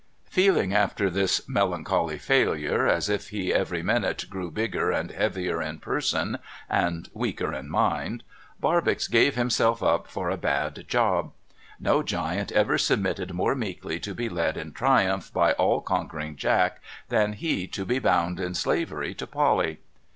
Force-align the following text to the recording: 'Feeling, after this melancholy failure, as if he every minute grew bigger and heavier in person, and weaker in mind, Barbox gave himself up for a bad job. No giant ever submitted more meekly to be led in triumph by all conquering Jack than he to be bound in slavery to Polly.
'Feeling, 0.37 0.73
after 0.73 1.11
this 1.11 1.47
melancholy 1.47 2.17
failure, 2.17 2.87
as 2.87 3.07
if 3.07 3.29
he 3.29 3.53
every 3.53 3.83
minute 3.83 4.25
grew 4.31 4.49
bigger 4.49 4.89
and 4.89 5.11
heavier 5.11 5.61
in 5.61 5.77
person, 5.77 6.39
and 6.67 7.07
weaker 7.13 7.53
in 7.53 7.69
mind, 7.69 8.23
Barbox 8.59 9.07
gave 9.07 9.35
himself 9.35 9.83
up 9.83 10.07
for 10.07 10.31
a 10.31 10.37
bad 10.37 10.85
job. 10.87 11.33
No 11.79 12.01
giant 12.01 12.51
ever 12.51 12.79
submitted 12.79 13.33
more 13.35 13.53
meekly 13.53 13.99
to 13.99 14.15
be 14.15 14.27
led 14.27 14.57
in 14.57 14.71
triumph 14.73 15.31
by 15.31 15.51
all 15.53 15.81
conquering 15.81 16.35
Jack 16.35 16.81
than 17.09 17.33
he 17.33 17.67
to 17.67 17.85
be 17.85 17.99
bound 17.99 18.39
in 18.39 18.55
slavery 18.55 19.13
to 19.13 19.27
Polly. 19.27 19.81